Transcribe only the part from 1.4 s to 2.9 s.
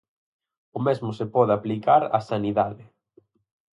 aplicar á sanidade.